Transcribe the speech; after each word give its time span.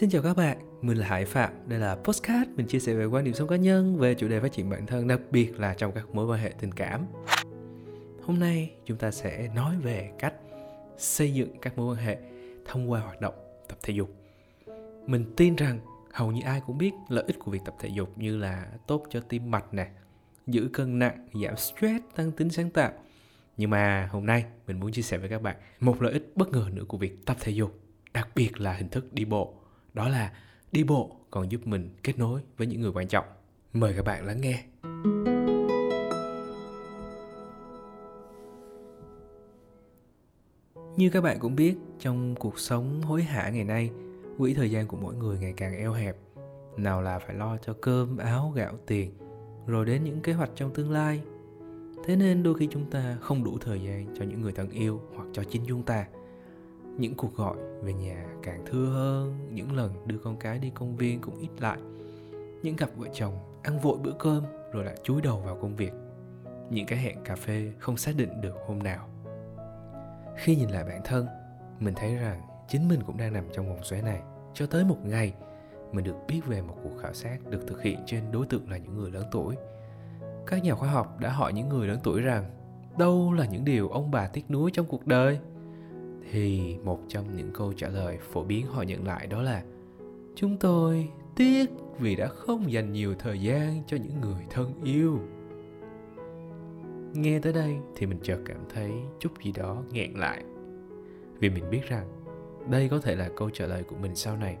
Xin 0.00 0.10
chào 0.10 0.22
các 0.22 0.36
bạn, 0.36 0.58
mình 0.82 0.96
là 0.96 1.06
Hải 1.06 1.24
Phạm. 1.24 1.52
Đây 1.66 1.78
là 1.78 1.96
Postcard, 2.04 2.50
mình 2.56 2.66
chia 2.66 2.78
sẻ 2.78 2.94
về 2.94 3.04
quan 3.04 3.24
điểm 3.24 3.34
sống 3.34 3.48
cá 3.48 3.56
nhân 3.56 3.98
về 3.98 4.14
chủ 4.14 4.28
đề 4.28 4.40
phát 4.40 4.52
triển 4.52 4.70
bản 4.70 4.86
thân, 4.86 5.08
đặc 5.08 5.20
biệt 5.30 5.60
là 5.60 5.74
trong 5.74 5.92
các 5.92 6.14
mối 6.14 6.26
quan 6.26 6.40
hệ 6.40 6.52
tình 6.60 6.72
cảm. 6.72 7.06
Hôm 8.24 8.38
nay 8.38 8.74
chúng 8.84 8.96
ta 8.96 9.10
sẽ 9.10 9.50
nói 9.54 9.76
về 9.76 10.10
cách 10.18 10.34
xây 10.98 11.34
dựng 11.34 11.58
các 11.62 11.78
mối 11.78 11.94
quan 11.96 12.04
hệ 12.04 12.18
thông 12.64 12.90
qua 12.90 13.00
hoạt 13.00 13.20
động 13.20 13.34
tập 13.68 13.78
thể 13.82 13.94
dục. 13.94 14.14
Mình 15.06 15.34
tin 15.36 15.56
rằng 15.56 15.80
hầu 16.12 16.32
như 16.32 16.40
ai 16.44 16.62
cũng 16.66 16.78
biết 16.78 16.92
lợi 17.08 17.24
ích 17.26 17.38
của 17.38 17.50
việc 17.50 17.60
tập 17.64 17.74
thể 17.80 17.88
dục 17.88 18.18
như 18.18 18.36
là 18.36 18.66
tốt 18.86 19.06
cho 19.10 19.20
tim 19.20 19.50
mạch 19.50 19.74
nè, 19.74 19.90
giữ 20.46 20.68
cân 20.72 20.98
nặng, 20.98 21.28
giảm 21.44 21.56
stress, 21.56 22.04
tăng 22.16 22.32
tính 22.32 22.50
sáng 22.50 22.70
tạo. 22.70 22.92
Nhưng 23.56 23.70
mà 23.70 24.08
hôm 24.12 24.26
nay 24.26 24.44
mình 24.66 24.80
muốn 24.80 24.92
chia 24.92 25.02
sẻ 25.02 25.18
với 25.18 25.28
các 25.28 25.42
bạn 25.42 25.56
một 25.80 26.02
lợi 26.02 26.12
ích 26.12 26.32
bất 26.34 26.48
ngờ 26.48 26.66
nữa 26.72 26.84
của 26.88 26.98
việc 26.98 27.26
tập 27.26 27.36
thể 27.40 27.52
dục, 27.52 27.80
đặc 28.12 28.28
biệt 28.34 28.60
là 28.60 28.72
hình 28.72 28.88
thức 28.88 29.12
đi 29.12 29.24
bộ 29.24 29.54
đó 29.94 30.08
là 30.08 30.32
đi 30.72 30.84
bộ 30.84 31.16
còn 31.30 31.50
giúp 31.50 31.66
mình 31.66 31.90
kết 32.02 32.18
nối 32.18 32.40
với 32.56 32.66
những 32.66 32.80
người 32.80 32.92
quan 32.94 33.08
trọng. 33.08 33.24
Mời 33.72 33.94
các 33.96 34.04
bạn 34.04 34.26
lắng 34.26 34.40
nghe. 34.40 34.64
Như 40.96 41.10
các 41.10 41.20
bạn 41.20 41.38
cũng 41.38 41.56
biết, 41.56 41.74
trong 41.98 42.34
cuộc 42.34 42.58
sống 42.58 43.02
hối 43.02 43.22
hả 43.22 43.50
ngày 43.50 43.64
nay, 43.64 43.90
quỹ 44.38 44.54
thời 44.54 44.70
gian 44.70 44.86
của 44.86 44.96
mỗi 44.96 45.14
người 45.14 45.38
ngày 45.38 45.54
càng 45.56 45.76
eo 45.76 45.92
hẹp. 45.92 46.16
Nào 46.76 47.02
là 47.02 47.18
phải 47.18 47.34
lo 47.34 47.56
cho 47.56 47.74
cơm, 47.80 48.16
áo, 48.16 48.52
gạo, 48.56 48.78
tiền, 48.86 49.12
rồi 49.66 49.86
đến 49.86 50.04
những 50.04 50.20
kế 50.20 50.32
hoạch 50.32 50.50
trong 50.54 50.74
tương 50.74 50.90
lai. 50.90 51.22
Thế 52.04 52.16
nên 52.16 52.42
đôi 52.42 52.54
khi 52.54 52.68
chúng 52.70 52.90
ta 52.90 53.16
không 53.20 53.44
đủ 53.44 53.58
thời 53.58 53.82
gian 53.82 54.14
cho 54.18 54.24
những 54.24 54.40
người 54.40 54.52
thân 54.52 54.70
yêu 54.70 55.00
hoặc 55.16 55.28
cho 55.32 55.44
chính 55.44 55.62
chúng 55.66 55.82
ta 55.82 56.06
những 56.98 57.14
cuộc 57.14 57.36
gọi 57.36 57.56
về 57.82 57.92
nhà 57.92 58.26
càng 58.42 58.64
thưa 58.66 58.86
hơn, 58.86 59.48
những 59.52 59.76
lần 59.76 60.06
đưa 60.06 60.18
con 60.18 60.36
cái 60.36 60.58
đi 60.58 60.70
công 60.70 60.96
viên 60.96 61.20
cũng 61.20 61.38
ít 61.40 61.50
lại. 61.60 61.78
Những 62.62 62.76
cặp 62.76 62.90
vợ 62.96 63.06
chồng 63.12 63.34
ăn 63.62 63.78
vội 63.78 63.98
bữa 63.98 64.12
cơm 64.18 64.44
rồi 64.72 64.84
lại 64.84 64.96
chúi 65.02 65.22
đầu 65.22 65.40
vào 65.40 65.58
công 65.62 65.76
việc. 65.76 65.92
Những 66.70 66.86
cái 66.86 66.98
hẹn 66.98 67.24
cà 67.24 67.36
phê 67.36 67.72
không 67.78 67.96
xác 67.96 68.12
định 68.16 68.40
được 68.40 68.54
hôm 68.66 68.78
nào. 68.78 69.08
Khi 70.36 70.56
nhìn 70.56 70.68
lại 70.68 70.84
bản 70.84 71.00
thân, 71.04 71.26
mình 71.78 71.94
thấy 71.96 72.16
rằng 72.16 72.40
chính 72.68 72.88
mình 72.88 73.00
cũng 73.06 73.16
đang 73.16 73.32
nằm 73.32 73.44
trong 73.52 73.68
vòng 73.68 73.84
xoáy 73.84 74.02
này. 74.02 74.22
Cho 74.54 74.66
tới 74.66 74.84
một 74.84 74.98
ngày, 75.04 75.34
mình 75.92 76.04
được 76.04 76.16
biết 76.28 76.40
về 76.46 76.62
một 76.62 76.74
cuộc 76.82 77.02
khảo 77.02 77.12
sát 77.12 77.38
được 77.50 77.60
thực 77.66 77.82
hiện 77.82 77.98
trên 78.06 78.32
đối 78.32 78.46
tượng 78.46 78.70
là 78.70 78.76
những 78.76 78.94
người 78.94 79.10
lớn 79.10 79.24
tuổi. 79.30 79.56
Các 80.46 80.62
nhà 80.62 80.74
khoa 80.74 80.90
học 80.90 81.20
đã 81.20 81.32
hỏi 81.32 81.52
những 81.52 81.68
người 81.68 81.88
lớn 81.88 81.98
tuổi 82.02 82.20
rằng, 82.20 82.50
đâu 82.98 83.32
là 83.32 83.46
những 83.46 83.64
điều 83.64 83.88
ông 83.88 84.10
bà 84.10 84.28
tiếc 84.28 84.50
nuối 84.50 84.70
trong 84.74 84.86
cuộc 84.86 85.06
đời? 85.06 85.38
Thì 86.32 86.76
một 86.84 87.00
trong 87.08 87.36
những 87.36 87.50
câu 87.54 87.72
trả 87.72 87.88
lời 87.88 88.18
phổ 88.20 88.44
biến 88.44 88.66
họ 88.66 88.82
nhận 88.82 89.06
lại 89.06 89.26
đó 89.26 89.42
là, 89.42 89.62
chúng 90.34 90.56
tôi 90.56 91.08
tiếc 91.36 91.70
vì 91.98 92.16
đã 92.16 92.26
không 92.26 92.72
dành 92.72 92.92
nhiều 92.92 93.14
thời 93.18 93.40
gian 93.40 93.82
cho 93.86 93.96
những 93.96 94.20
người 94.20 94.44
thân 94.50 94.72
yêu. 94.84 95.18
Nghe 97.14 97.38
tới 97.38 97.52
đây 97.52 97.76
thì 97.96 98.06
mình 98.06 98.18
chợt 98.22 98.38
cảm 98.44 98.60
thấy 98.74 98.92
chút 99.18 99.30
gì 99.42 99.52
đó 99.52 99.82
nghẹn 99.90 100.12
lại. 100.12 100.44
Vì 101.38 101.50
mình 101.50 101.64
biết 101.70 101.88
rằng 101.88 102.06
đây 102.68 102.88
có 102.88 102.98
thể 102.98 103.16
là 103.16 103.28
câu 103.36 103.50
trả 103.50 103.66
lời 103.66 103.82
của 103.82 103.96
mình 103.96 104.14
sau 104.14 104.36
này, 104.36 104.58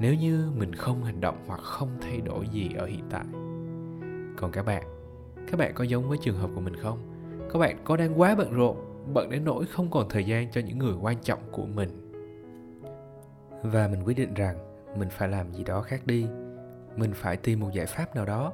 nếu 0.00 0.14
như 0.14 0.50
mình 0.56 0.74
không 0.74 1.04
hành 1.04 1.20
động 1.20 1.44
hoặc 1.46 1.60
không 1.60 1.90
thay 2.00 2.20
đổi 2.20 2.48
gì 2.52 2.70
ở 2.78 2.86
hiện 2.86 3.04
tại. 3.10 3.24
Còn 4.36 4.50
các 4.52 4.62
bạn 4.62 4.82
các 5.50 5.56
bạn 5.56 5.74
có 5.74 5.84
giống 5.84 6.08
với 6.08 6.18
trường 6.18 6.36
hợp 6.36 6.50
của 6.54 6.60
mình 6.60 6.76
không? 6.76 6.98
Các 7.52 7.58
bạn 7.58 7.76
có 7.84 7.96
đang 7.96 8.20
quá 8.20 8.34
bận 8.34 8.52
rộn 8.52 8.89
bận 9.14 9.30
đến 9.30 9.44
nỗi 9.44 9.66
không 9.66 9.90
còn 9.90 10.08
thời 10.08 10.24
gian 10.24 10.50
cho 10.50 10.60
những 10.60 10.78
người 10.78 10.94
quan 11.00 11.16
trọng 11.22 11.40
của 11.52 11.66
mình. 11.66 12.12
Và 13.62 13.88
mình 13.88 14.02
quyết 14.04 14.16
định 14.16 14.34
rằng 14.34 14.58
mình 14.98 15.08
phải 15.10 15.28
làm 15.28 15.52
gì 15.52 15.64
đó 15.64 15.82
khác 15.82 16.06
đi. 16.06 16.26
Mình 16.96 17.12
phải 17.14 17.36
tìm 17.36 17.60
một 17.60 17.70
giải 17.72 17.86
pháp 17.86 18.16
nào 18.16 18.26
đó. 18.26 18.52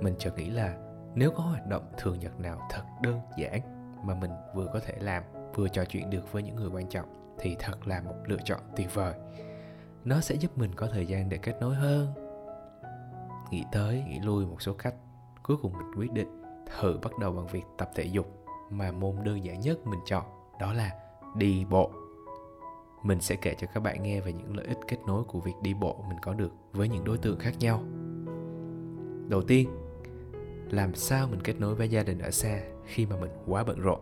Mình 0.00 0.14
chợt 0.18 0.30
nghĩ 0.36 0.50
là 0.50 0.76
nếu 1.14 1.30
có 1.30 1.42
hoạt 1.42 1.66
động 1.66 1.82
thường 1.98 2.18
nhật 2.18 2.40
nào 2.40 2.68
thật 2.70 2.82
đơn 3.02 3.20
giản 3.38 3.60
mà 4.06 4.14
mình 4.14 4.30
vừa 4.54 4.66
có 4.72 4.80
thể 4.86 4.94
làm, 5.00 5.22
vừa 5.54 5.68
trò 5.68 5.84
chuyện 5.84 6.10
được 6.10 6.32
với 6.32 6.42
những 6.42 6.56
người 6.56 6.70
quan 6.72 6.88
trọng 6.88 7.34
thì 7.38 7.56
thật 7.58 7.86
là 7.86 8.00
một 8.00 8.14
lựa 8.26 8.38
chọn 8.44 8.60
tuyệt 8.76 8.94
vời. 8.94 9.14
Nó 10.04 10.20
sẽ 10.20 10.34
giúp 10.34 10.58
mình 10.58 10.70
có 10.76 10.86
thời 10.86 11.06
gian 11.06 11.28
để 11.28 11.36
kết 11.36 11.56
nối 11.60 11.74
hơn. 11.74 12.12
Nghĩ 13.50 13.64
tới, 13.72 14.04
nghĩ 14.08 14.20
lui 14.20 14.46
một 14.46 14.62
số 14.62 14.72
cách, 14.72 14.94
cuối 15.42 15.56
cùng 15.62 15.72
mình 15.72 15.90
quyết 15.96 16.12
định 16.12 16.42
thử 16.78 16.98
bắt 17.02 17.12
đầu 17.20 17.32
bằng 17.32 17.46
việc 17.46 17.64
tập 17.78 17.90
thể 17.94 18.04
dục 18.04 18.44
mà 18.70 18.92
môn 18.92 19.16
đơn 19.24 19.44
giản 19.44 19.60
nhất 19.60 19.86
mình 19.86 20.00
chọn, 20.06 20.24
đó 20.60 20.72
là 20.72 20.90
đi 21.36 21.64
bộ. 21.70 21.90
Mình 23.02 23.20
sẽ 23.20 23.36
kể 23.36 23.54
cho 23.58 23.66
các 23.74 23.80
bạn 23.80 24.02
nghe 24.02 24.20
về 24.20 24.32
những 24.32 24.56
lợi 24.56 24.66
ích 24.66 24.78
kết 24.88 24.98
nối 25.06 25.24
của 25.24 25.40
việc 25.40 25.52
đi 25.62 25.74
bộ 25.74 26.04
mình 26.08 26.18
có 26.22 26.34
được 26.34 26.52
với 26.72 26.88
những 26.88 27.04
đối 27.04 27.18
tượng 27.18 27.38
khác 27.38 27.54
nhau. 27.58 27.82
Đầu 29.28 29.42
tiên, 29.42 29.68
làm 30.70 30.94
sao 30.94 31.28
mình 31.28 31.40
kết 31.44 31.60
nối 31.60 31.74
với 31.74 31.88
gia 31.88 32.02
đình 32.02 32.18
ở 32.18 32.30
xa 32.30 32.60
khi 32.84 33.06
mà 33.06 33.16
mình 33.16 33.30
quá 33.46 33.64
bận 33.64 33.80
rộn? 33.80 34.00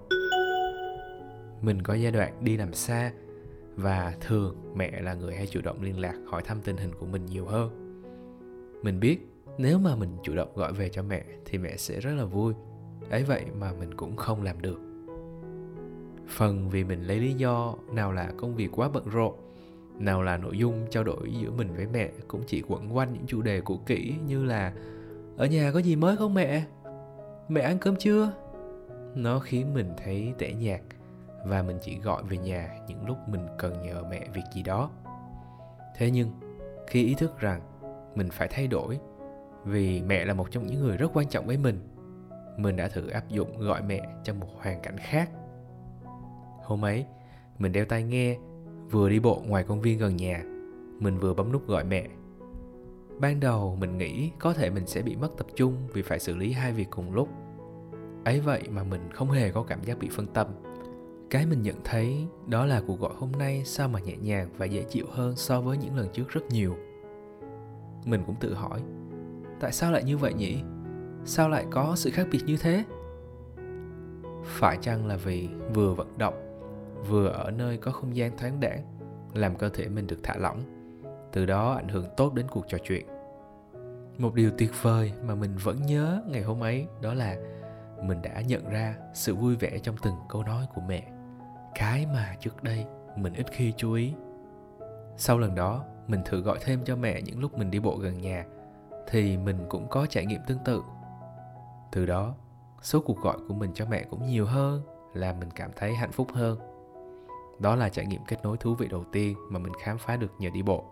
Mình 1.63 1.83
có 1.83 1.95
giai 1.95 2.13
đoạn 2.13 2.33
đi 2.41 2.57
làm 2.57 2.75
xa 2.75 3.13
và 3.77 4.15
thường 4.21 4.57
mẹ 4.75 5.01
là 5.01 5.15
người 5.15 5.37
hay 5.37 5.47
chủ 5.47 5.61
động 5.61 5.83
liên 5.83 6.01
lạc 6.01 6.15
hỏi 6.27 6.43
thăm 6.43 6.61
tình 6.63 6.77
hình 6.77 6.95
của 7.01 7.07
mình 7.07 7.27
nhiều 7.27 7.47
hơn. 7.47 8.03
Mình 8.83 9.01
biết 9.01 9.19
nếu 9.59 9.79
mà 9.79 9.97
mình 9.97 10.11
chủ 10.23 10.35
động 10.35 10.49
gọi 10.55 10.73
về 10.73 10.89
cho 10.89 11.03
mẹ 11.03 11.25
thì 11.45 11.59
mẹ 11.59 11.77
sẽ 11.77 12.01
rất 12.01 12.15
là 12.15 12.25
vui 12.25 12.55
ấy 13.11 13.25
vậy 13.25 13.45
mà 13.59 13.73
mình 13.73 13.95
cũng 13.95 14.17
không 14.17 14.43
làm 14.43 14.63
được. 14.63 14.81
Phần 16.29 16.71
vì 16.71 16.85
mình 16.85 17.03
lấy 17.03 17.21
lý 17.21 17.33
do 17.33 17.75
nào 17.93 18.13
là 18.13 18.33
công 18.37 18.55
việc 18.55 18.69
quá 18.73 18.89
bận 18.93 19.05
rộn, 19.09 19.35
nào 19.99 20.23
là 20.23 20.37
nội 20.37 20.59
dung 20.59 20.87
trao 20.91 21.05
đổi 21.05 21.33
giữa 21.41 21.51
mình 21.51 21.75
với 21.77 21.87
mẹ 21.87 22.11
cũng 22.29 22.43
chỉ 22.47 22.63
quẩn 22.69 22.97
quanh 22.97 23.13
những 23.13 23.27
chủ 23.27 23.43
đề 23.43 23.61
cũ 23.61 23.81
kỹ 23.87 24.15
như 24.27 24.45
là 24.45 24.73
ở 25.37 25.47
nhà 25.47 25.71
có 25.73 25.79
gì 25.79 25.97
mới 25.97 26.17
không 26.17 26.35
mẹ? 26.35 26.65
Mẹ 27.49 27.61
ăn 27.61 27.79
cơm 27.79 27.97
chưa? 27.97 28.33
Nó 29.15 29.39
khiến 29.39 29.75
mình 29.75 29.93
thấy 30.05 30.35
tẻ 30.39 30.53
nhạt 30.53 30.81
và 31.47 31.63
mình 31.63 31.79
chỉ 31.83 31.99
gọi 31.99 32.23
về 32.23 32.37
nhà 32.37 32.77
những 32.89 33.07
lúc 33.07 33.17
mình 33.29 33.47
cần 33.59 33.83
nhờ 33.83 34.05
mẹ 34.11 34.29
việc 34.35 34.43
gì 34.55 34.63
đó. 34.63 34.91
Thế 35.97 36.11
nhưng, 36.11 36.31
khi 36.87 37.05
ý 37.05 37.15
thức 37.15 37.41
rằng 37.41 37.61
mình 38.15 38.29
phải 38.31 38.49
thay 38.49 38.67
đổi 38.67 38.99
vì 39.65 40.03
mẹ 40.03 40.25
là 40.25 40.35
một 40.35 40.51
trong 40.51 40.67
những 40.67 40.81
người 40.81 40.97
rất 40.97 41.11
quan 41.15 41.29
trọng 41.29 41.47
với 41.47 41.57
mình 41.57 41.81
mình 42.57 42.77
đã 42.77 42.89
thử 42.89 43.09
áp 43.09 43.29
dụng 43.29 43.61
gọi 43.61 43.83
mẹ 43.83 44.01
trong 44.25 44.41
một 44.41 44.49
hoàn 44.57 44.83
cảnh 44.83 44.97
khác. 44.99 45.31
Hôm 46.65 46.85
ấy 46.85 47.07
mình 47.59 47.73
đeo 47.73 47.85
tai 47.85 48.03
nghe, 48.03 48.39
vừa 48.91 49.09
đi 49.09 49.21
bộ 49.21 49.43
ngoài 49.47 49.65
công 49.65 49.81
viên 49.81 49.99
gần 49.99 50.17
nhà. 50.17 50.43
Mình 51.01 51.19
vừa 51.19 51.35
bấm 51.35 51.53
nút 51.53 51.67
gọi 51.67 51.85
mẹ. 51.85 52.07
Ban 53.19 53.41
đầu, 53.41 53.77
mình 53.81 53.99
nghĩ 53.99 54.31
có 54.39 54.53
thể 54.53 54.71
mình 54.71 54.87
sẽ 54.87 55.03
bị 55.03 55.17
mất 55.17 55.29
tập 55.39 55.47
trung 55.57 55.89
vì 55.93 56.03
phải 56.03 56.19
xử 56.19 56.37
lý 56.37 56.53
hai 56.53 56.73
việc 56.73 56.91
cùng 56.91 57.15
lúc. 57.15 57.29
Ấy 58.25 58.41
vậy 58.41 58.63
mà 58.71 58.85
mình 58.85 59.09
không 59.13 59.31
hề 59.31 59.51
có 59.51 59.63
cảm 59.63 59.85
giác 59.85 59.99
bị 59.99 60.09
phân 60.13 60.27
tâm. 60.27 60.47
Cái 61.31 61.47
mình 61.47 61.63
nhận 61.63 61.77
thấy 61.85 62.27
đó 62.47 62.67
là 62.67 62.83
cuộc 62.87 63.01
gọi 63.01 63.13
hôm 63.17 63.33
nay 63.33 63.63
sao 63.65 63.89
mà 63.89 64.01
nhẹ 64.01 64.17
nhàng 64.17 64.49
và 64.57 64.67
dễ 64.67 64.83
chịu 64.83 65.07
hơn 65.11 65.37
so 65.37 65.61
với 65.61 65.79
những 65.79 65.97
lần 65.97 66.09
trước 66.13 66.29
rất 66.29 66.45
nhiều. 66.51 66.77
Mình 68.05 68.23
cũng 68.27 68.37
tự 68.41 68.55
hỏi, 68.55 68.81
tại 69.61 69.73
sao 69.73 69.93
lại 69.93 70.05
như 70.05 70.19
vậy 70.19 70.35
nhỉ? 70.35 70.63
Sao 71.27 71.49
lại 71.49 71.67
có 71.71 71.93
sự 71.97 72.11
khác 72.11 72.27
biệt 72.33 72.41
như 72.47 72.57
thế? 72.57 72.85
Phải 74.45 74.79
chăng 74.81 75.07
là 75.07 75.17
vì 75.17 75.49
vừa 75.75 75.95
vận 75.95 76.19
động, 76.19 76.35
vừa 77.09 77.29
ở 77.29 77.51
nơi 77.51 77.77
có 77.77 77.91
không 77.91 78.17
gian 78.17 78.39
thoáng 78.39 78.61
đãng, 78.61 78.83
làm 79.35 79.57
cơ 79.57 79.69
thể 79.69 79.89
mình 79.89 80.07
được 80.07 80.19
thả 80.23 80.35
lỏng, 80.37 80.63
từ 81.33 81.47
đó 81.47 81.73
ảnh 81.73 81.89
hưởng 81.89 82.07
tốt 82.17 82.35
đến 82.35 82.47
cuộc 82.51 82.65
trò 82.69 82.79
chuyện? 82.79 83.07
Một 84.19 84.35
điều 84.35 84.51
tuyệt 84.59 84.71
vời 84.83 85.13
mà 85.27 85.35
mình 85.35 85.57
vẫn 85.63 85.83
nhớ 85.87 86.23
ngày 86.29 86.43
hôm 86.43 86.63
ấy 86.63 86.87
đó 87.03 87.15
là 87.15 87.37
mình 88.03 88.23
đã 88.23 88.41
nhận 88.41 88.69
ra 88.69 88.97
sự 89.15 89.35
vui 89.35 89.57
vẻ 89.57 89.79
trong 89.83 89.97
từng 90.03 90.15
câu 90.29 90.43
nói 90.43 90.67
của 90.75 90.81
mẹ. 90.89 91.05
Cái 91.75 92.07
mà 92.07 92.37
trước 92.41 92.63
đây 92.63 92.87
mình 93.17 93.33
ít 93.33 93.47
khi 93.53 93.73
chú 93.77 93.93
ý. 93.93 94.13
Sau 95.17 95.39
lần 95.39 95.55
đó, 95.55 95.85
mình 96.07 96.21
thử 96.25 96.41
gọi 96.41 96.59
thêm 96.61 96.81
cho 96.85 96.97
mẹ 96.97 97.23
những 97.23 97.41
lúc 97.41 97.59
mình 97.59 97.71
đi 97.71 97.81
bộ 97.81 97.97
gần 97.97 98.21
nhà, 98.21 98.45
thì 99.07 99.37
mình 99.37 99.59
cũng 99.69 99.89
có 99.89 100.07
trải 100.07 100.27
nghiệm 100.27 100.41
tương 100.47 100.65
tự 100.65 100.83
từ 101.93 102.07
đó, 102.07 102.35
số 102.83 103.01
cuộc 103.01 103.21
gọi 103.21 103.37
của 103.49 103.55
mình 103.55 103.71
cho 103.75 103.87
mẹ 103.91 104.05
cũng 104.11 104.27
nhiều 104.27 104.47
hơn, 104.47 104.83
làm 105.15 105.41
mình 105.41 105.49
cảm 105.55 105.71
thấy 105.77 105.95
hạnh 105.95 106.13
phúc 106.13 106.29
hơn. 106.33 106.59
Đó 107.59 107.77
là 107.77 107.89
trải 107.89 108.07
nghiệm 108.07 108.21
kết 108.29 108.37
nối 108.43 108.57
thú 108.57 108.75
vị 108.75 108.89
đầu 108.91 109.05
tiên 109.13 109.37
mà 109.51 109.59
mình 109.59 109.73
khám 109.83 109.99
phá 109.99 110.17
được 110.17 110.33
nhờ 110.39 110.51
đi 110.51 110.63
bộ. 110.63 110.85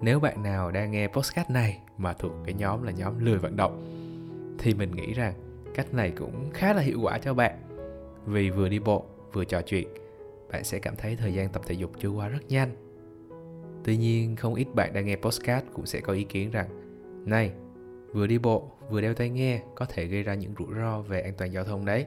Nếu 0.00 0.20
bạn 0.20 0.42
nào 0.42 0.70
đang 0.70 0.90
nghe 0.90 1.08
postcard 1.08 1.50
này 1.50 1.80
mà 1.98 2.12
thuộc 2.12 2.32
cái 2.44 2.54
nhóm 2.54 2.82
là 2.82 2.92
nhóm 2.92 3.24
lười 3.24 3.38
vận 3.38 3.56
động, 3.56 3.84
thì 4.58 4.74
mình 4.74 4.90
nghĩ 4.90 5.12
rằng 5.12 5.34
cách 5.74 5.94
này 5.94 6.10
cũng 6.10 6.50
khá 6.54 6.72
là 6.72 6.82
hiệu 6.82 6.98
quả 7.02 7.18
cho 7.18 7.34
bạn. 7.34 7.62
Vì 8.24 8.50
vừa 8.50 8.68
đi 8.68 8.78
bộ, 8.78 9.04
vừa 9.32 9.44
trò 9.44 9.62
chuyện, 9.62 9.88
bạn 10.52 10.64
sẽ 10.64 10.78
cảm 10.78 10.96
thấy 10.96 11.16
thời 11.16 11.34
gian 11.34 11.48
tập 11.48 11.62
thể 11.66 11.74
dục 11.74 11.90
trôi 12.00 12.12
qua 12.12 12.28
rất 12.28 12.48
nhanh. 12.48 12.70
Tuy 13.84 13.96
nhiên, 13.96 14.36
không 14.36 14.54
ít 14.54 14.66
bạn 14.74 14.92
đang 14.92 15.06
nghe 15.06 15.16
postcard 15.16 15.66
cũng 15.72 15.86
sẽ 15.86 16.00
có 16.00 16.12
ý 16.12 16.24
kiến 16.24 16.50
rằng, 16.50 16.68
này 17.24 17.52
vừa 18.16 18.26
đi 18.26 18.38
bộ, 18.38 18.70
vừa 18.90 19.00
đeo 19.00 19.14
tai 19.14 19.28
nghe 19.28 19.62
có 19.74 19.86
thể 19.88 20.06
gây 20.06 20.22
ra 20.22 20.34
những 20.34 20.54
rủi 20.58 20.68
ro 20.76 21.00
về 21.00 21.20
an 21.20 21.32
toàn 21.38 21.52
giao 21.52 21.64
thông 21.64 21.84
đấy. 21.84 22.06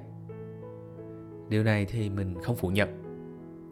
Điều 1.49 1.63
này 1.63 1.85
thì 1.85 2.09
mình 2.09 2.35
không 2.43 2.55
phủ 2.55 2.67
nhận. 2.67 3.03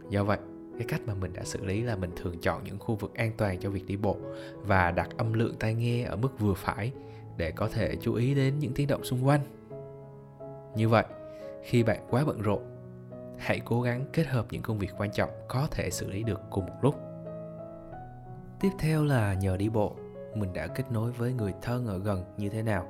Do 0.10 0.24
vậy, 0.24 0.38
cái 0.78 0.88
cách 0.88 1.02
mà 1.06 1.14
mình 1.14 1.34
đã 1.34 1.44
xử 1.44 1.66
lý 1.66 1.82
là 1.82 1.96
mình 1.96 2.12
thường 2.16 2.36
chọn 2.42 2.64
những 2.64 2.80
khu 2.80 2.96
vực 2.96 3.16
an 3.16 3.32
toàn 3.38 3.60
cho 3.60 3.70
việc 3.70 3.86
đi 3.86 3.96
bộ 3.96 4.18
và 4.62 4.92
đặt 4.92 5.10
âm 5.18 5.34
lượng 5.34 5.56
tai 5.60 5.74
nghe 5.74 6.04
ở 6.04 6.16
mức 6.16 6.40
vừa 6.40 6.54
phải 6.54 6.92
để 7.38 7.52
có 7.52 7.70
thể 7.74 7.96
chú 8.02 8.14
ý 8.14 8.36
đến 8.36 8.60
những 8.60 8.72
tiếng 8.76 8.88
động 8.88 9.04
xung 9.04 9.28
quanh. 9.28 9.42
Như 10.76 10.90
vậy, 10.90 11.06
khi 11.64 11.84
bạn 11.84 12.00
quá 12.10 12.24
bận 12.26 12.42
rộn, 12.42 12.64
hãy 13.38 13.62
cố 13.66 13.82
gắng 13.82 14.06
kết 14.14 14.28
hợp 14.28 14.46
những 14.52 14.62
công 14.62 14.80
việc 14.80 14.92
quan 14.98 15.12
trọng 15.12 15.30
có 15.48 15.68
thể 15.72 15.90
xử 15.90 16.10
lý 16.10 16.24
được 16.24 16.42
cùng 16.50 16.66
một 16.66 16.76
lúc. 16.82 16.96
Tiếp 18.60 18.72
theo 18.80 19.04
là 19.04 19.34
nhờ 19.34 19.58
đi 19.58 19.70
bộ 19.70 19.96
mình 20.40 20.54
đã 20.54 20.68
kết 20.68 20.92
nối 20.92 21.12
với 21.12 21.34
người 21.34 21.54
thân 21.62 21.88
ở 21.88 21.98
gần 21.98 22.24
như 22.38 22.50
thế 22.50 22.62
nào. 22.64 22.88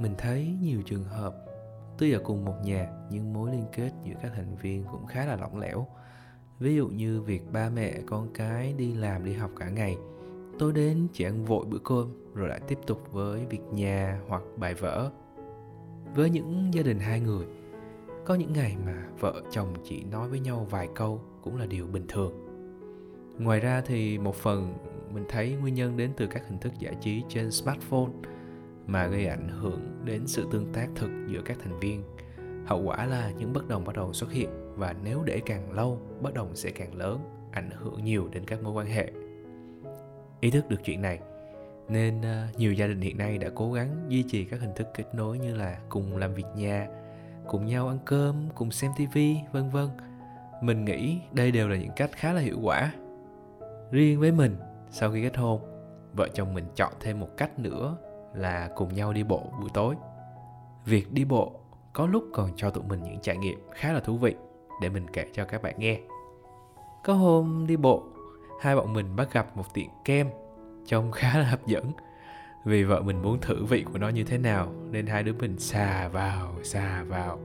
Mình 0.00 0.14
thấy 0.18 0.56
nhiều 0.62 0.82
trường 0.82 1.04
hợp, 1.04 1.34
tuy 1.98 2.12
ở 2.12 2.20
cùng 2.24 2.44
một 2.44 2.54
nhà, 2.64 2.90
nhưng 3.10 3.32
mối 3.32 3.50
liên 3.50 3.64
kết 3.76 3.90
giữa 4.04 4.14
các 4.22 4.32
thành 4.34 4.56
viên 4.62 4.84
cũng 4.84 5.06
khá 5.06 5.26
là 5.26 5.36
lỏng 5.36 5.58
lẻo. 5.58 5.86
Ví 6.58 6.76
dụ 6.76 6.88
như 6.88 7.20
việc 7.20 7.52
ba 7.52 7.70
mẹ 7.70 8.00
con 8.06 8.28
cái 8.34 8.74
đi 8.78 8.94
làm, 8.94 9.24
đi 9.24 9.32
học 9.32 9.50
cả 9.56 9.68
ngày, 9.68 9.96
tối 10.58 10.72
đến 10.72 11.06
chỉ 11.12 11.24
ăn 11.24 11.44
vội 11.44 11.64
bữa 11.64 11.78
cơm, 11.84 12.32
rồi 12.34 12.48
lại 12.48 12.60
tiếp 12.68 12.78
tục 12.86 13.12
với 13.12 13.46
việc 13.46 13.62
nhà 13.72 14.20
hoặc 14.28 14.42
bài 14.56 14.74
vở. 14.74 15.10
Với 16.14 16.30
những 16.30 16.74
gia 16.74 16.82
đình 16.82 16.98
hai 16.98 17.20
người, 17.20 17.46
có 18.24 18.34
những 18.34 18.52
ngày 18.52 18.76
mà 18.86 19.06
vợ 19.20 19.42
chồng 19.50 19.74
chỉ 19.84 20.04
nói 20.04 20.28
với 20.28 20.40
nhau 20.40 20.66
vài 20.70 20.88
câu 20.94 21.20
cũng 21.42 21.56
là 21.56 21.66
điều 21.66 21.86
bình 21.86 22.04
thường. 22.08 22.32
Ngoài 23.38 23.60
ra 23.60 23.82
thì 23.86 24.18
một 24.18 24.34
phần 24.34 24.74
mình 25.14 25.24
thấy 25.28 25.52
nguyên 25.52 25.74
nhân 25.74 25.96
đến 25.96 26.10
từ 26.16 26.26
các 26.26 26.42
hình 26.48 26.58
thức 26.58 26.72
giải 26.78 26.94
trí 27.00 27.22
trên 27.28 27.50
smartphone 27.50 28.12
mà 28.86 29.06
gây 29.06 29.26
ảnh 29.26 29.48
hưởng 29.48 30.02
đến 30.04 30.26
sự 30.26 30.46
tương 30.50 30.72
tác 30.72 30.88
thực 30.94 31.10
giữa 31.28 31.40
các 31.44 31.56
thành 31.62 31.80
viên. 31.80 32.02
Hậu 32.66 32.82
quả 32.82 33.06
là 33.06 33.30
những 33.38 33.52
bất 33.52 33.68
đồng 33.68 33.84
bắt 33.84 33.96
đầu 33.96 34.12
xuất 34.12 34.32
hiện 34.32 34.48
và 34.76 34.94
nếu 35.04 35.22
để 35.24 35.40
càng 35.46 35.72
lâu, 35.72 35.98
bất 36.20 36.34
đồng 36.34 36.56
sẽ 36.56 36.70
càng 36.70 36.94
lớn, 36.94 37.20
ảnh 37.52 37.70
hưởng 37.70 38.04
nhiều 38.04 38.28
đến 38.32 38.44
các 38.46 38.62
mối 38.62 38.72
quan 38.72 38.86
hệ. 38.86 39.12
Ý 40.40 40.50
thức 40.50 40.68
được 40.68 40.80
chuyện 40.84 41.02
này, 41.02 41.20
nên 41.88 42.22
ờ, 42.22 42.46
nhiều 42.56 42.72
gia 42.72 42.86
đình 42.86 43.00
hiện 43.00 43.18
nay 43.18 43.38
đã 43.38 43.48
cố 43.54 43.72
gắng 43.72 44.06
duy 44.08 44.22
trì 44.22 44.44
các 44.44 44.60
hình 44.60 44.72
thức 44.76 44.86
kết 44.94 45.14
nối 45.14 45.38
như 45.38 45.56
là 45.56 45.78
cùng 45.88 46.16
làm 46.16 46.34
việc 46.34 46.46
nhà, 46.56 46.88
cùng 47.48 47.66
nhau 47.66 47.88
ăn 47.88 47.98
cơm, 48.04 48.48
cùng 48.54 48.70
xem 48.70 48.90
tivi 48.96 49.36
vân 49.52 49.70
vân. 49.70 49.88
Mình 50.62 50.84
nghĩ 50.84 51.18
đây 51.32 51.50
đều 51.50 51.68
là 51.68 51.76
những 51.76 51.92
cách 51.96 52.10
khá 52.12 52.32
là 52.32 52.40
hiệu 52.40 52.58
quả. 52.62 52.92
Riêng 53.90 54.20
với 54.20 54.32
mình 54.32 54.56
sau 54.92 55.12
khi 55.12 55.22
kết 55.22 55.36
hôn, 55.36 55.60
vợ 56.16 56.28
chồng 56.34 56.54
mình 56.54 56.64
chọn 56.74 56.92
thêm 57.00 57.20
một 57.20 57.28
cách 57.36 57.58
nữa 57.58 57.96
là 58.34 58.70
cùng 58.74 58.94
nhau 58.94 59.12
đi 59.12 59.22
bộ 59.22 59.52
buổi 59.60 59.70
tối. 59.74 59.94
Việc 60.84 61.12
đi 61.12 61.24
bộ 61.24 61.60
có 61.92 62.06
lúc 62.06 62.24
còn 62.32 62.50
cho 62.56 62.70
tụi 62.70 62.84
mình 62.84 63.02
những 63.02 63.20
trải 63.22 63.36
nghiệm 63.36 63.58
khá 63.70 63.92
là 63.92 64.00
thú 64.00 64.16
vị 64.16 64.34
để 64.82 64.88
mình 64.88 65.06
kể 65.12 65.26
cho 65.32 65.44
các 65.44 65.62
bạn 65.62 65.74
nghe. 65.78 66.00
Có 67.04 67.14
hôm 67.14 67.66
đi 67.66 67.76
bộ, 67.76 68.02
hai 68.60 68.76
bọn 68.76 68.92
mình 68.92 69.16
bắt 69.16 69.32
gặp 69.32 69.56
một 69.56 69.74
tiệm 69.74 69.88
kem 70.04 70.28
trông 70.86 71.12
khá 71.12 71.38
là 71.38 71.44
hấp 71.44 71.66
dẫn. 71.66 71.92
Vì 72.64 72.84
vợ 72.84 73.00
mình 73.00 73.22
muốn 73.22 73.40
thử 73.40 73.64
vị 73.64 73.84
của 73.92 73.98
nó 73.98 74.08
như 74.08 74.24
thế 74.24 74.38
nào 74.38 74.72
nên 74.90 75.06
hai 75.06 75.22
đứa 75.22 75.32
mình 75.32 75.58
xà 75.58 76.08
vào 76.08 76.54
xà 76.62 77.04
vào. 77.08 77.38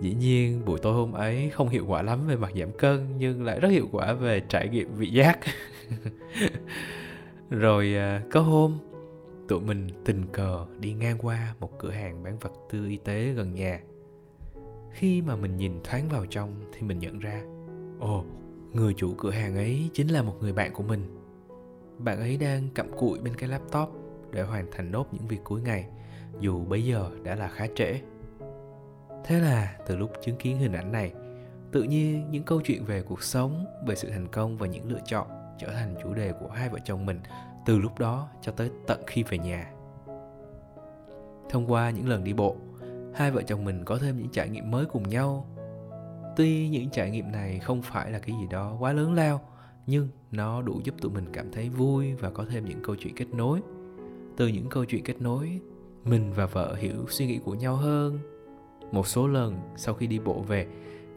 Dĩ 0.00 0.14
nhiên 0.14 0.64
buổi 0.64 0.78
tối 0.78 0.94
hôm 0.94 1.12
ấy 1.12 1.50
không 1.50 1.68
hiệu 1.68 1.84
quả 1.88 2.02
lắm 2.02 2.26
về 2.26 2.36
mặt 2.36 2.52
giảm 2.58 2.72
cân 2.72 3.18
nhưng 3.18 3.44
lại 3.44 3.60
rất 3.60 3.68
hiệu 3.68 3.88
quả 3.92 4.12
về 4.12 4.40
trải 4.48 4.68
nghiệm 4.68 4.94
vị 4.94 5.10
giác. 5.10 5.38
rồi 7.50 7.94
à, 7.96 8.22
có 8.30 8.40
hôm, 8.40 8.78
tụi 9.48 9.60
mình 9.60 9.88
tình 10.04 10.26
cờ 10.32 10.66
đi 10.80 10.92
ngang 10.92 11.18
qua 11.18 11.54
một 11.60 11.78
cửa 11.78 11.90
hàng 11.90 12.22
bán 12.22 12.38
vật 12.38 12.52
tư 12.70 12.86
y 12.88 12.96
tế 12.96 13.32
gần 13.32 13.54
nhà. 13.54 13.80
Khi 14.90 15.22
mà 15.22 15.36
mình 15.36 15.56
nhìn 15.56 15.72
thoáng 15.84 16.08
vào 16.08 16.26
trong 16.26 16.54
thì 16.72 16.82
mình 16.82 16.98
nhận 16.98 17.18
ra, 17.18 17.42
ồ, 18.00 18.24
người 18.72 18.94
chủ 18.94 19.14
cửa 19.18 19.30
hàng 19.30 19.56
ấy 19.56 19.90
chính 19.92 20.08
là 20.08 20.22
một 20.22 20.36
người 20.40 20.52
bạn 20.52 20.72
của 20.72 20.82
mình. 20.82 21.18
Bạn 21.98 22.18
ấy 22.18 22.36
đang 22.36 22.68
cặm 22.74 22.86
cụi 22.98 23.18
bên 23.18 23.34
cái 23.36 23.48
laptop 23.48 23.88
để 24.30 24.42
hoàn 24.42 24.66
thành 24.70 24.92
nốt 24.92 25.06
những 25.12 25.28
việc 25.28 25.40
cuối 25.44 25.62
ngày, 25.62 25.86
dù 26.40 26.64
bây 26.64 26.84
giờ 26.84 27.10
đã 27.22 27.34
là 27.34 27.48
khá 27.48 27.66
trễ. 27.76 28.00
Thế 29.24 29.40
là 29.40 29.78
từ 29.86 29.96
lúc 29.96 30.12
chứng 30.24 30.36
kiến 30.36 30.58
hình 30.58 30.72
ảnh 30.72 30.92
này, 30.92 31.12
tự 31.72 31.82
nhiên 31.82 32.30
những 32.30 32.42
câu 32.42 32.60
chuyện 32.60 32.84
về 32.84 33.02
cuộc 33.02 33.22
sống, 33.22 33.66
về 33.86 33.94
sự 33.94 34.10
thành 34.10 34.28
công 34.28 34.56
và 34.56 34.66
những 34.66 34.92
lựa 34.92 35.00
chọn 35.06 35.41
trở 35.58 35.72
thành 35.72 35.94
chủ 36.02 36.14
đề 36.14 36.32
của 36.32 36.48
hai 36.48 36.68
vợ 36.68 36.78
chồng 36.84 37.06
mình 37.06 37.20
từ 37.66 37.78
lúc 37.78 37.98
đó 37.98 38.28
cho 38.40 38.52
tới 38.52 38.70
tận 38.86 39.00
khi 39.06 39.22
về 39.22 39.38
nhà. 39.38 39.72
Thông 41.50 41.72
qua 41.72 41.90
những 41.90 42.08
lần 42.08 42.24
đi 42.24 42.32
bộ, 42.32 42.56
hai 43.14 43.30
vợ 43.30 43.42
chồng 43.42 43.64
mình 43.64 43.84
có 43.84 43.98
thêm 43.98 44.18
những 44.18 44.28
trải 44.32 44.48
nghiệm 44.48 44.70
mới 44.70 44.84
cùng 44.84 45.08
nhau. 45.08 45.46
Tuy 46.36 46.68
những 46.68 46.90
trải 46.90 47.10
nghiệm 47.10 47.32
này 47.32 47.58
không 47.58 47.82
phải 47.82 48.10
là 48.10 48.18
cái 48.18 48.36
gì 48.40 48.46
đó 48.50 48.76
quá 48.78 48.92
lớn 48.92 49.14
lao, 49.14 49.40
nhưng 49.86 50.08
nó 50.30 50.62
đủ 50.62 50.80
giúp 50.84 50.94
tụi 51.00 51.12
mình 51.12 51.26
cảm 51.32 51.52
thấy 51.52 51.68
vui 51.68 52.14
và 52.14 52.30
có 52.30 52.44
thêm 52.50 52.64
những 52.64 52.82
câu 52.82 52.96
chuyện 52.96 53.14
kết 53.14 53.28
nối. 53.34 53.60
Từ 54.36 54.48
những 54.48 54.68
câu 54.68 54.84
chuyện 54.84 55.04
kết 55.04 55.20
nối, 55.20 55.60
mình 56.04 56.32
và 56.32 56.46
vợ 56.46 56.74
hiểu 56.74 57.06
suy 57.08 57.26
nghĩ 57.26 57.38
của 57.44 57.54
nhau 57.54 57.76
hơn. 57.76 58.18
Một 58.92 59.06
số 59.06 59.26
lần 59.26 59.56
sau 59.76 59.94
khi 59.94 60.06
đi 60.06 60.18
bộ 60.18 60.40
về, 60.48 60.66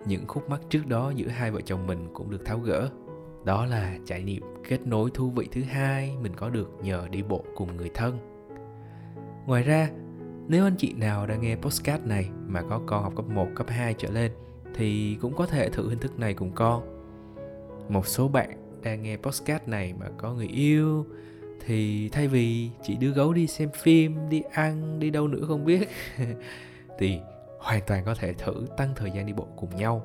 những 0.05 0.27
khúc 0.27 0.49
mắc 0.49 0.61
trước 0.69 0.87
đó 0.87 1.09
giữa 1.15 1.27
hai 1.27 1.51
vợ 1.51 1.61
chồng 1.61 1.87
mình 1.87 2.07
cũng 2.13 2.31
được 2.31 2.45
tháo 2.45 2.59
gỡ 2.59 2.89
đó 3.45 3.65
là 3.65 3.97
trải 4.05 4.23
nghiệm 4.23 4.43
kết 4.69 4.87
nối 4.87 5.11
thú 5.13 5.29
vị 5.29 5.47
thứ 5.51 5.61
hai 5.61 6.17
mình 6.21 6.31
có 6.35 6.49
được 6.49 6.71
nhờ 6.81 7.07
đi 7.11 7.23
bộ 7.23 7.43
cùng 7.55 7.77
người 7.77 7.91
thân. 7.93 8.17
Ngoài 9.45 9.63
ra 9.63 9.89
nếu 10.47 10.63
anh 10.63 10.75
chị 10.77 10.93
nào 10.93 11.27
đang 11.27 11.41
nghe 11.41 11.55
postcard 11.55 12.05
này 12.05 12.29
mà 12.47 12.61
có 12.61 12.81
con 12.85 13.03
học 13.03 13.13
cấp 13.15 13.25
1, 13.25 13.47
cấp 13.55 13.67
2 13.69 13.93
trở 13.97 14.11
lên 14.11 14.31
thì 14.75 15.17
cũng 15.21 15.35
có 15.35 15.45
thể 15.45 15.69
thử 15.69 15.89
hình 15.89 15.99
thức 15.99 16.19
này 16.19 16.33
cùng 16.33 16.51
con. 16.55 16.83
Một 17.89 18.07
số 18.07 18.27
bạn 18.27 18.79
đang 18.83 19.01
nghe 19.01 19.17
podcast 19.17 19.67
này 19.67 19.93
mà 19.99 20.05
có 20.17 20.33
người 20.33 20.47
yêu 20.47 21.05
thì 21.65 22.09
thay 22.09 22.27
vì 22.27 22.69
chỉ 22.83 22.95
đưa 22.95 23.11
gấu 23.11 23.33
đi 23.33 23.47
xem 23.47 23.69
phim 23.83 24.29
đi 24.29 24.41
ăn 24.51 24.99
đi 24.99 25.09
đâu 25.09 25.27
nữa 25.27 25.45
không 25.47 25.65
biết 25.65 25.89
thì 26.99 27.19
hoàn 27.59 27.81
toàn 27.87 28.05
có 28.05 28.15
thể 28.15 28.33
thử 28.33 28.65
tăng 28.77 28.89
thời 28.95 29.11
gian 29.11 29.25
đi 29.25 29.33
bộ 29.33 29.47
cùng 29.55 29.75
nhau. 29.75 30.01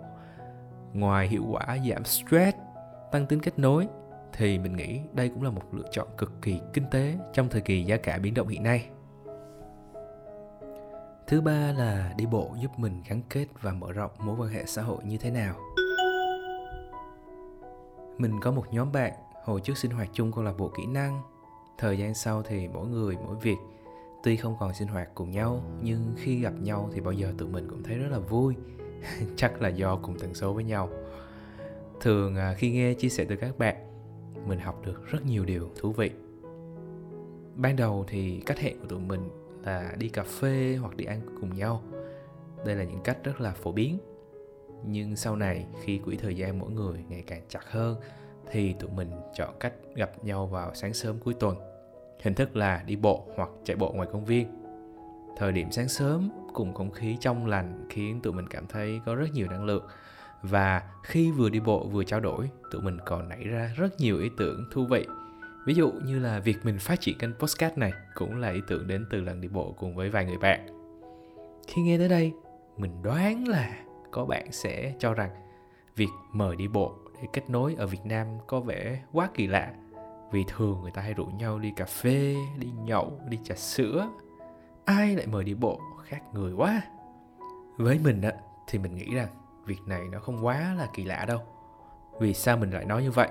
Ngoài 0.93 1.29
hiệu 1.29 1.45
quả 1.51 1.79
giảm 1.91 2.05
stress 2.05 2.57
tăng 3.13 3.27
tính 3.27 3.41
kết 3.41 3.59
nối, 3.59 3.89
thì 4.33 4.59
mình 4.59 4.77
nghĩ 4.77 5.01
đây 5.13 5.29
cũng 5.29 5.43
là 5.43 5.51
một 5.51 5.75
lựa 5.75 5.89
chọn 5.91 6.09
cực 6.19 6.33
kỳ 6.43 6.61
kinh 6.73 6.85
tế 6.91 7.19
trong 7.33 7.49
thời 7.49 7.61
kỳ 7.61 7.85
giá 7.85 7.97
cả 7.97 8.19
biến 8.19 8.35
động 8.35 8.49
hiện 8.49 8.63
nay. 8.63 8.89
Thứ 11.27 11.41
ba 11.41 11.73
là 11.79 12.15
đi 12.17 12.27
bộ 12.27 12.55
giúp 12.61 12.71
mình 12.77 13.03
gắn 13.09 13.23
kết 13.31 13.47
và 13.61 13.73
mở 13.73 13.93
rộng 13.93 14.11
mối 14.19 14.37
quan 14.39 14.49
hệ 14.49 14.65
xã 14.67 14.83
hội 14.83 15.05
như 15.05 15.19
thế 15.19 15.31
nào. 15.31 15.55
Mình 18.19 18.41
có 18.41 18.51
một 18.51 18.65
nhóm 18.71 18.93
bạn 18.93 19.13
hồi 19.45 19.61
trước 19.61 19.79
sinh 19.79 19.91
hoạt 19.91 20.09
chung 20.13 20.33
câu 20.33 20.45
lạc 20.45 20.55
bộ 20.59 20.71
kỹ 20.77 20.87
năng. 20.87 21.23
Thời 21.79 21.99
gian 21.99 22.15
sau 22.15 22.43
thì 22.43 22.69
mỗi 22.69 22.89
người, 22.89 23.17
mỗi 23.27 23.37
việc, 23.43 23.57
tuy 24.23 24.37
không 24.37 24.57
còn 24.61 24.75
sinh 24.75 24.89
hoạt 24.89 25.09
cùng 25.15 25.31
nhau, 25.31 25.63
nhưng 25.83 26.15
khi 26.17 26.41
gặp 26.41 26.53
nhau 26.61 26.91
thì 26.93 27.01
bao 27.01 27.13
giờ 27.13 27.35
tụi 27.39 27.49
mình 27.49 27.67
cũng 27.71 27.83
thấy 27.83 27.97
rất 27.99 28.09
là 28.11 28.19
vui. 28.19 28.55
Chắc 29.37 29.63
là 29.63 29.69
do 29.69 29.97
cùng 29.97 30.19
tần 30.19 30.35
số 30.35 30.53
với 30.53 30.65
nhau 30.65 30.89
thường 32.01 32.37
à, 32.37 32.55
khi 32.59 32.71
nghe 32.71 32.95
chia 32.95 33.09
sẻ 33.09 33.27
từ 33.29 33.37
các 33.37 33.59
bạn, 33.59 33.77
mình 34.47 34.59
học 34.59 34.83
được 34.87 35.07
rất 35.07 35.27
nhiều 35.27 35.45
điều 35.45 35.71
thú 35.77 35.93
vị. 35.93 36.11
Ban 37.57 37.77
đầu 37.77 38.05
thì 38.09 38.43
cách 38.47 38.59
hẹn 38.59 38.81
của 38.81 38.87
tụi 38.87 39.01
mình 39.01 39.29
là 39.65 39.95
đi 39.99 40.09
cà 40.09 40.23
phê 40.23 40.79
hoặc 40.81 40.97
đi 40.97 41.05
ăn 41.05 41.21
cùng 41.41 41.55
nhau. 41.55 41.83
Đây 42.67 42.77
là 42.77 42.85
những 42.85 43.01
cách 43.05 43.19
rất 43.25 43.41
là 43.41 43.53
phổ 43.53 43.73
biến. 43.73 43.99
Nhưng 44.87 45.17
sau 45.17 45.37
này, 45.37 45.67
khi 45.83 45.99
quỹ 45.99 46.17
thời 46.17 46.37
gian 46.37 46.59
mỗi 46.59 46.71
người 46.71 47.05
ngày 47.09 47.25
càng 47.27 47.43
chặt 47.49 47.65
hơn, 47.71 47.97
thì 48.51 48.73
tụi 48.73 48.91
mình 48.91 49.11
chọn 49.35 49.55
cách 49.61 49.73
gặp 49.95 50.25
nhau 50.25 50.47
vào 50.47 50.75
sáng 50.75 50.95
sớm 50.95 51.19
cuối 51.19 51.35
tuần. 51.35 51.57
Hình 52.23 52.35
thức 52.35 52.57
là 52.57 52.83
đi 52.87 52.97
bộ 52.97 53.27
hoặc 53.37 53.49
chạy 53.65 53.77
bộ 53.77 53.93
ngoài 53.93 54.09
công 54.13 54.25
viên. 54.25 54.47
Thời 55.37 55.53
điểm 55.53 55.71
sáng 55.71 55.89
sớm 55.89 56.31
cùng 56.55 56.75
không 56.75 56.91
khí 56.91 57.17
trong 57.21 57.47
lành 57.47 57.87
khiến 57.91 58.21
tụi 58.23 58.33
mình 58.33 58.47
cảm 58.49 58.67
thấy 58.67 59.01
có 59.07 59.15
rất 59.15 59.33
nhiều 59.33 59.47
năng 59.47 59.65
lượng 59.65 59.85
và 60.43 60.83
khi 61.03 61.31
vừa 61.31 61.49
đi 61.49 61.61
bộ 61.61 61.89
vừa 61.89 62.05
trao 62.05 62.21
đổi 62.21 62.51
tụi 62.71 62.83
mình 62.83 62.99
còn 63.07 63.29
nảy 63.29 63.45
ra 63.45 63.73
rất 63.77 64.01
nhiều 64.01 64.19
ý 64.19 64.31
tưởng 64.39 64.65
thú 64.73 64.87
vị 64.87 65.07
ví 65.67 65.75
dụ 65.75 65.93
như 66.05 66.19
là 66.19 66.41
việc 66.41 66.57
mình 66.63 66.79
phát 66.79 67.01
triển 67.01 67.19
kênh 67.19 67.35
postcard 67.35 67.77
này 67.77 67.93
cũng 68.15 68.37
là 68.37 68.51
ý 68.51 68.61
tưởng 68.69 68.87
đến 68.87 69.07
từ 69.11 69.21
lần 69.21 69.41
đi 69.41 69.49
bộ 69.49 69.75
cùng 69.79 69.97
với 69.97 70.11
vài 70.11 70.25
người 70.25 70.39
bạn 70.39 70.67
khi 71.67 71.83
nghe 71.83 71.99
tới 71.99 72.09
đây 72.09 72.33
mình 72.77 73.03
đoán 73.03 73.49
là 73.49 73.77
có 74.11 74.25
bạn 74.25 74.53
sẽ 74.53 74.95
cho 74.99 75.15
rằng 75.15 75.31
việc 75.97 76.11
mời 76.33 76.57
đi 76.57 76.69
bộ 76.69 76.95
để 77.23 77.29
kết 77.33 77.51
nối 77.51 77.75
ở 77.79 77.87
Việt 77.87 78.05
Nam 78.05 78.27
có 78.47 78.61
vẻ 78.61 79.03
quá 79.13 79.31
kỳ 79.35 79.47
lạ 79.47 79.73
vì 80.31 80.45
thường 80.49 80.81
người 80.83 80.91
ta 80.91 81.03
hay 81.03 81.15
rủ 81.15 81.27
nhau 81.27 81.59
đi 81.59 81.73
cà 81.77 81.85
phê, 81.85 82.37
đi 82.59 82.69
nhậu, 82.85 83.21
đi 83.29 83.39
trà 83.45 83.55
sữa. 83.55 84.09
Ai 84.85 85.17
lại 85.17 85.27
mời 85.27 85.45
đi 85.45 85.55
bộ 85.55 85.81
khác 86.05 86.23
người 86.33 86.53
quá. 86.53 86.83
Với 87.77 88.01
mình 88.05 88.23
á 88.23 88.33
thì 88.67 88.79
mình 88.79 88.95
nghĩ 88.95 89.15
rằng 89.15 89.29
việc 89.71 89.81
này 89.87 90.09
nó 90.13 90.19
không 90.19 90.45
quá 90.47 90.75
là 90.79 90.89
kỳ 90.95 91.05
lạ 91.05 91.25
đâu. 91.29 91.41
Vì 92.21 92.35
sao 92.35 92.57
mình 92.57 92.71
lại 92.71 92.85
nói 92.85 93.03
như 93.03 93.11
vậy? 93.11 93.29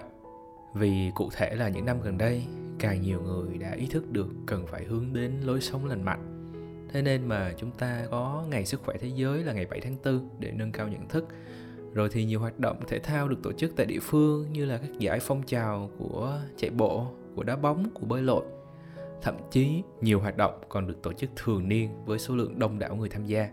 Vì 0.74 1.12
cụ 1.16 1.30
thể 1.34 1.56
là 1.56 1.70
những 1.70 1.86
năm 1.86 2.02
gần 2.02 2.18
đây, 2.18 2.44
càng 2.80 3.02
nhiều 3.02 3.22
người 3.22 3.58
đã 3.58 3.72
ý 3.72 3.88
thức 3.88 4.12
được 4.12 4.28
cần 4.46 4.68
phải 4.68 4.84
hướng 4.84 5.14
đến 5.14 5.42
lối 5.42 5.62
sống 5.62 5.86
lành 5.86 6.04
mạnh 6.04 6.40
Thế 6.94 7.02
nên 7.02 7.28
mà 7.28 7.54
chúng 7.58 7.72
ta 7.72 8.06
có 8.12 8.44
ngày 8.50 8.66
sức 8.66 8.82
khỏe 8.84 8.98
thế 9.00 9.08
giới 9.08 9.44
là 9.44 9.54
ngày 9.54 9.66
7 9.66 9.80
tháng 9.80 9.96
4 10.06 10.30
để 10.40 10.52
nâng 10.52 10.72
cao 10.72 10.88
nhận 10.88 11.08
thức 11.08 11.28
rồi 11.94 12.10
thì 12.12 12.26
nhiều 12.26 12.40
hoạt 12.40 12.60
động 12.60 12.78
thể 12.88 13.00
thao 13.00 13.28
được 13.28 13.38
tổ 13.44 13.52
chức 13.52 13.76
tại 13.76 13.86
địa 13.86 14.00
phương 14.02 14.54
như 14.54 14.66
là 14.66 14.78
các 14.78 15.00
giải 15.00 15.20
phong 15.22 15.44
trào 15.44 15.90
của 15.98 16.40
chạy 16.58 16.70
bộ 16.70 17.08
của 17.36 17.44
đá 17.44 17.56
bóng 17.56 17.90
của 17.94 18.06
bơi 18.06 18.22
lội 18.22 18.46
thậm 19.22 19.36
chí 19.52 19.84
nhiều 20.02 20.20
hoạt 20.20 20.38
động 20.38 20.60
còn 20.70 20.88
được 20.88 21.02
tổ 21.02 21.14
chức 21.14 21.30
thường 21.36 21.70
niên 21.70 22.06
với 22.06 22.20
số 22.20 22.36
lượng 22.36 22.60
đông 22.60 22.80
đảo 22.80 22.96
người 22.96 23.10
tham 23.10 23.26
gia 23.26 23.50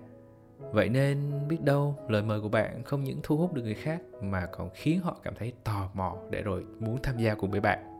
vậy 0.58 0.88
nên 0.88 1.48
biết 1.48 1.62
đâu 1.62 1.98
lời 2.08 2.22
mời 2.22 2.40
của 2.40 2.48
bạn 2.48 2.82
không 2.82 3.04
những 3.04 3.20
thu 3.22 3.36
hút 3.36 3.54
được 3.54 3.62
người 3.62 3.75
khác 3.75 4.02
mà 4.22 4.46
còn 4.46 4.70
khiến 4.75 5.00
họ 5.00 5.16
cảm 5.22 5.34
thấy 5.34 5.52
tò 5.64 5.90
mò 5.94 6.16
để 6.30 6.42
rồi 6.42 6.64
muốn 6.78 6.98
tham 7.02 7.18
gia 7.18 7.34
cùng 7.34 7.50
với 7.50 7.60
bạn. 7.60 7.98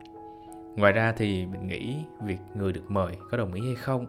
Ngoài 0.75 0.93
ra 0.93 1.11
thì 1.11 1.45
mình 1.45 1.67
nghĩ 1.67 1.97
việc 2.23 2.37
người 2.55 2.73
được 2.73 2.91
mời 2.91 3.17
có 3.31 3.37
đồng 3.37 3.53
ý 3.53 3.61
hay 3.65 3.75
không 3.75 4.05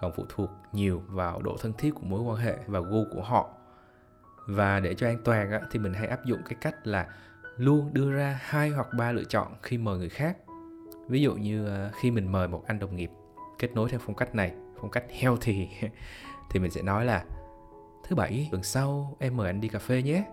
còn 0.00 0.12
phụ 0.16 0.24
thuộc 0.28 0.50
nhiều 0.72 1.02
vào 1.08 1.42
độ 1.42 1.56
thân 1.60 1.72
thiết 1.78 1.94
của 1.94 2.02
mối 2.02 2.20
quan 2.20 2.36
hệ 2.36 2.56
và 2.66 2.80
gu 2.80 3.04
của 3.12 3.22
họ. 3.22 3.48
Và 4.46 4.80
để 4.80 4.94
cho 4.94 5.06
an 5.06 5.18
toàn 5.24 5.50
á, 5.50 5.60
thì 5.70 5.78
mình 5.78 5.92
hay 5.92 6.06
áp 6.06 6.24
dụng 6.24 6.40
cái 6.44 6.58
cách 6.60 6.86
là 6.86 7.06
luôn 7.56 7.90
đưa 7.92 8.12
ra 8.12 8.38
hai 8.42 8.68
hoặc 8.68 8.86
ba 8.98 9.12
lựa 9.12 9.24
chọn 9.24 9.54
khi 9.62 9.78
mời 9.78 9.98
người 9.98 10.08
khác. 10.08 10.36
Ví 11.08 11.22
dụ 11.22 11.34
như 11.34 11.66
ờ, 11.66 11.90
khi 12.00 12.10
mình 12.10 12.32
mời 12.32 12.48
một 12.48 12.64
anh 12.66 12.78
đồng 12.78 12.96
nghiệp 12.96 13.10
kết 13.58 13.72
nối 13.74 13.88
theo 13.88 14.00
phong 14.02 14.16
cách 14.16 14.34
này 14.34 14.52
phong 14.80 14.90
cách 14.90 15.04
healthy 15.08 15.68
thì 16.50 16.60
mình 16.60 16.70
sẽ 16.70 16.82
nói 16.82 17.04
là 17.04 17.24
thứ 18.10 18.16
bảy, 18.16 18.48
tuần 18.50 18.62
sau 18.62 19.16
em 19.18 19.36
mời 19.36 19.46
anh 19.46 19.60
đi 19.60 19.68
cà 19.68 19.78
phê 19.78 20.02
nhé. 20.02 20.24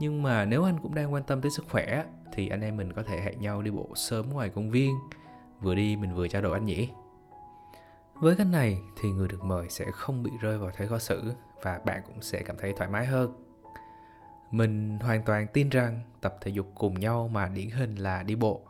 Nhưng 0.00 0.22
mà 0.22 0.44
nếu 0.44 0.64
anh 0.64 0.78
cũng 0.82 0.94
đang 0.94 1.12
quan 1.12 1.22
tâm 1.22 1.40
tới 1.40 1.50
sức 1.50 1.64
khỏe, 1.70 2.04
thì 2.32 2.48
anh 2.48 2.60
em 2.60 2.76
mình 2.76 2.92
có 2.92 3.02
thể 3.02 3.20
hẹn 3.20 3.40
nhau 3.40 3.62
đi 3.62 3.70
bộ 3.70 3.88
sớm 3.94 4.30
ngoài 4.30 4.48
công 4.48 4.70
viên. 4.70 4.94
Vừa 5.60 5.74
đi 5.74 5.96
mình 5.96 6.14
vừa 6.14 6.28
trao 6.28 6.42
đổi 6.42 6.52
anh 6.52 6.64
nhỉ. 6.64 6.88
Với 8.14 8.36
cách 8.36 8.46
này 8.46 8.78
thì 9.00 9.10
người 9.10 9.28
được 9.28 9.44
mời 9.44 9.66
sẽ 9.68 9.84
không 9.92 10.22
bị 10.22 10.30
rơi 10.40 10.58
vào 10.58 10.70
thế 10.76 10.86
khó 10.86 10.98
xử 10.98 11.32
và 11.62 11.80
bạn 11.84 12.02
cũng 12.06 12.22
sẽ 12.22 12.42
cảm 12.42 12.56
thấy 12.58 12.72
thoải 12.76 12.90
mái 12.90 13.06
hơn. 13.06 13.32
Mình 14.50 14.98
hoàn 14.98 15.22
toàn 15.22 15.46
tin 15.52 15.68
rằng 15.68 16.00
tập 16.20 16.36
thể 16.40 16.50
dục 16.50 16.72
cùng 16.74 17.00
nhau 17.00 17.28
mà 17.32 17.48
điển 17.48 17.70
hình 17.70 17.94
là 17.94 18.22
đi 18.22 18.34
bộ 18.34 18.60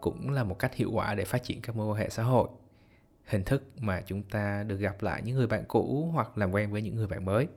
cũng 0.00 0.30
là 0.30 0.44
một 0.44 0.58
cách 0.58 0.74
hiệu 0.74 0.90
quả 0.92 1.14
để 1.14 1.24
phát 1.24 1.42
triển 1.42 1.60
các 1.62 1.76
mối 1.76 1.86
quan 1.86 1.98
hệ 1.98 2.08
xã 2.10 2.22
hội. 2.22 2.48
Hình 3.24 3.44
thức 3.44 3.64
mà 3.80 4.02
chúng 4.06 4.22
ta 4.22 4.62
được 4.62 4.76
gặp 4.76 5.02
lại 5.02 5.22
những 5.24 5.36
người 5.36 5.46
bạn 5.46 5.64
cũ 5.68 6.10
hoặc 6.12 6.38
làm 6.38 6.52
quen 6.52 6.72
với 6.72 6.82
những 6.82 6.96
người 6.96 7.06
bạn 7.06 7.24
mới 7.24 7.48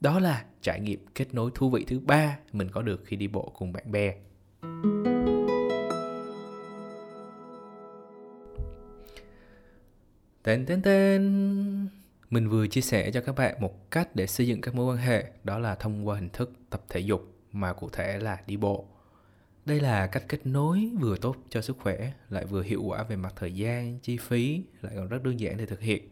đó 0.00 0.18
là 0.18 0.44
trải 0.62 0.80
nghiệm 0.80 1.06
kết 1.14 1.34
nối 1.34 1.50
thú 1.54 1.70
vị 1.70 1.84
thứ 1.88 2.00
ba 2.00 2.38
mình 2.52 2.68
có 2.70 2.82
được 2.82 3.02
khi 3.04 3.16
đi 3.16 3.28
bộ 3.28 3.52
cùng 3.58 3.72
bạn 3.72 3.92
bè. 3.92 4.14
Tên 10.42 10.66
tên 10.66 10.82
tên. 10.82 11.88
Mình 12.30 12.48
vừa 12.48 12.66
chia 12.66 12.80
sẻ 12.80 13.10
cho 13.10 13.20
các 13.20 13.34
bạn 13.36 13.60
một 13.60 13.90
cách 13.90 14.16
để 14.16 14.26
xây 14.26 14.46
dựng 14.46 14.60
các 14.60 14.74
mối 14.74 14.94
quan 14.94 14.96
hệ, 14.96 15.24
đó 15.44 15.58
là 15.58 15.74
thông 15.74 16.08
qua 16.08 16.16
hình 16.16 16.28
thức 16.28 16.52
tập 16.70 16.84
thể 16.88 17.00
dục, 17.00 17.34
mà 17.52 17.72
cụ 17.72 17.88
thể 17.88 18.18
là 18.18 18.38
đi 18.46 18.56
bộ. 18.56 18.88
Đây 19.66 19.80
là 19.80 20.06
cách 20.06 20.24
kết 20.28 20.46
nối 20.46 20.90
vừa 21.00 21.16
tốt 21.16 21.36
cho 21.48 21.60
sức 21.60 21.76
khỏe, 21.80 22.12
lại 22.28 22.44
vừa 22.44 22.62
hiệu 22.62 22.82
quả 22.82 23.02
về 23.02 23.16
mặt 23.16 23.32
thời 23.36 23.54
gian, 23.54 23.98
chi 23.98 24.16
phí, 24.16 24.62
lại 24.82 24.92
còn 24.96 25.08
rất 25.08 25.22
đơn 25.22 25.40
giản 25.40 25.56
để 25.56 25.66
thực 25.66 25.80
hiện 25.80 26.08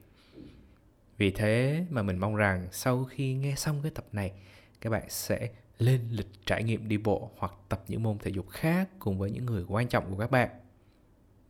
vì 1.18 1.30
thế 1.30 1.84
mà 1.90 2.02
mình 2.02 2.18
mong 2.18 2.36
rằng 2.36 2.68
sau 2.72 3.04
khi 3.04 3.34
nghe 3.34 3.54
xong 3.56 3.82
cái 3.82 3.92
tập 3.94 4.04
này 4.12 4.32
các 4.80 4.90
bạn 4.90 5.04
sẽ 5.08 5.48
lên 5.78 6.00
lịch 6.10 6.30
trải 6.46 6.64
nghiệm 6.64 6.88
đi 6.88 6.98
bộ 6.98 7.30
hoặc 7.36 7.52
tập 7.68 7.82
những 7.88 8.02
môn 8.02 8.18
thể 8.18 8.30
dục 8.30 8.50
khác 8.50 8.88
cùng 8.98 9.18
với 9.18 9.30
những 9.30 9.46
người 9.46 9.64
quan 9.68 9.88
trọng 9.88 10.10
của 10.10 10.18
các 10.18 10.30
bạn 10.30 10.48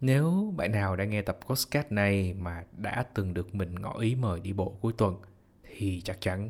nếu 0.01 0.55
bạn 0.57 0.73
nào 0.73 0.97
đang 0.97 1.11
nghe 1.11 1.23
tập 1.23 1.39
podcast 1.47 1.87
này 1.93 2.35
mà 2.35 2.65
đã 2.77 3.05
từng 3.15 3.35
được 3.35 3.55
mình 3.55 3.75
ngỏ 3.75 3.99
ý 3.99 4.15
mời 4.15 4.41
đi 4.41 4.53
bộ 4.53 4.77
cuối 4.81 4.93
tuần 4.99 5.17
thì 5.63 6.01
chắc 6.05 6.21
chắn 6.21 6.49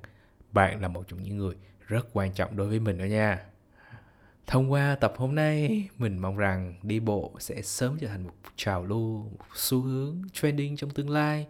bạn 0.52 0.80
là 0.80 0.88
một 0.88 1.08
trong 1.08 1.22
những 1.22 1.36
người 1.36 1.54
rất 1.86 2.08
quan 2.12 2.32
trọng 2.32 2.56
đối 2.56 2.68
với 2.68 2.80
mình 2.80 2.98
đó 2.98 3.04
nha. 3.04 3.44
Thông 4.46 4.72
qua 4.72 4.96
tập 5.00 5.14
hôm 5.16 5.34
nay, 5.34 5.88
mình 5.98 6.18
mong 6.18 6.36
rằng 6.36 6.74
đi 6.82 7.00
bộ 7.00 7.32
sẽ 7.38 7.62
sớm 7.62 7.98
trở 8.00 8.08
thành 8.08 8.24
một 8.24 8.34
trào 8.56 8.84
lưu, 8.84 9.18
một 9.18 9.46
xu 9.54 9.80
hướng 9.80 10.22
trending 10.32 10.76
trong 10.76 10.90
tương 10.90 11.10
lai. 11.10 11.46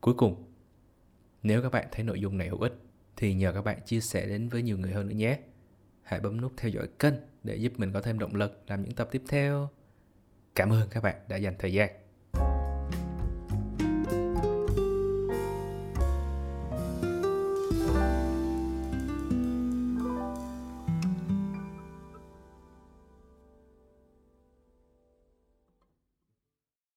Cuối 0.00 0.14
cùng, 0.14 0.44
nếu 1.42 1.62
các 1.62 1.72
bạn 1.72 1.88
thấy 1.92 2.04
nội 2.04 2.20
dung 2.20 2.38
này 2.38 2.48
hữu 2.48 2.60
ích 2.60 2.74
thì 3.16 3.34
nhờ 3.34 3.52
các 3.52 3.62
bạn 3.62 3.78
chia 3.86 4.00
sẻ 4.00 4.26
đến 4.26 4.48
với 4.48 4.62
nhiều 4.62 4.78
người 4.78 4.92
hơn 4.92 5.08
nữa 5.08 5.14
nhé. 5.14 5.38
Hãy 6.02 6.20
bấm 6.20 6.40
nút 6.40 6.52
theo 6.56 6.70
dõi 6.70 6.88
kênh 6.98 7.14
để 7.44 7.56
giúp 7.56 7.72
mình 7.76 7.92
có 7.92 8.00
thêm 8.00 8.18
động 8.18 8.34
lực 8.34 8.62
làm 8.66 8.82
những 8.82 8.94
tập 8.94 9.08
tiếp 9.10 9.22
theo. 9.28 9.68
Cảm 10.54 10.72
ơn 10.72 10.88
các 10.90 11.02
bạn 11.02 11.16
đã 11.28 11.36
dành 11.36 11.54
thời 11.58 11.72
gian. 11.72 11.90